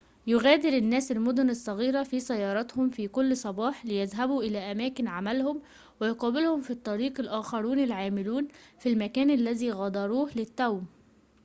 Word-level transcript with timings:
يُغادر 0.27 0.69
الناس 0.69 1.11
المدن 1.11 1.49
الصغيرة 1.49 2.03
في 2.03 2.19
سياراتهم 2.19 2.89
في 2.89 3.07
كل 3.07 3.37
صباح 3.37 3.85
ليذهبوا 3.85 4.43
إلى 4.43 4.71
أماكن 4.71 5.07
عملهم 5.07 5.61
ويقابلهم 5.99 6.61
في 6.61 6.71
الطريق 6.71 7.19
الآخرون 7.19 7.79
العاملون 7.79 8.47
في 8.79 8.89
المكان 8.89 9.29
الذي 9.29 9.71
غادروه 9.71 10.31
للتو 10.35 10.81